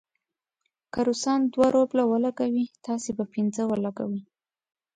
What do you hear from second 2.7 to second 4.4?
تاسې به پنځه ولګوئ.